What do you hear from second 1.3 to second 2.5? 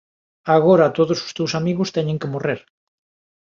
teus amigos teñen que